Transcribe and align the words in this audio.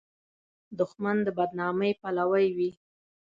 دښمن 0.79 1.17
د 1.23 1.27
بد 1.37 1.51
نامۍ 1.59 1.91
پلوی 2.01 2.45
وي 2.57 2.71